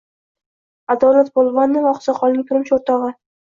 [0.95, 3.17] Adolat Polvonova oqsoqolning turmush o`rtog`i